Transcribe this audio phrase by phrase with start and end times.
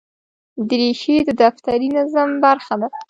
[0.69, 2.87] دریشي د دفتري نظم برخه ده.